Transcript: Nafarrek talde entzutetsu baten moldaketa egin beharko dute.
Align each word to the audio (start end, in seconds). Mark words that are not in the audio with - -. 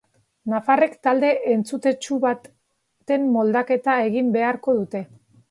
Nafarrek 0.51 0.95
talde 1.07 1.29
entzutetsu 1.55 2.17
baten 2.23 3.29
moldaketa 3.37 4.01
egin 4.09 4.35
beharko 4.41 4.77
dute. 4.81 5.05